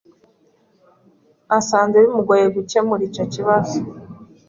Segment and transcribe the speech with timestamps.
[1.47, 3.77] Nasanze bimugoye gukemura icyo kibazo.